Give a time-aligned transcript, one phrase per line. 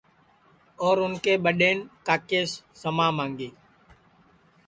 [0.83, 2.51] اور اُن کے ٻڈین کاکیس
[2.81, 3.49] سما مانگی